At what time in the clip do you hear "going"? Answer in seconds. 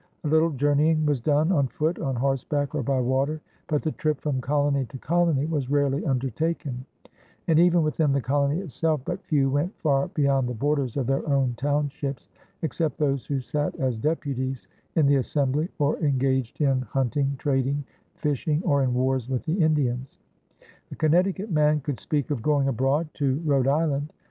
22.41-22.67